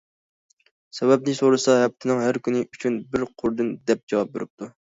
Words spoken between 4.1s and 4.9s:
جاۋاب بېرىپتۇ.